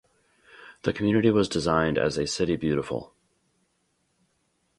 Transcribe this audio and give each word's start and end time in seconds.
The 0.81 0.93
community 0.93 1.29
was 1.29 1.47
designed 1.47 1.99
as 1.99 2.17
a 2.17 2.25
City 2.25 2.55
Beautiful. 2.55 3.13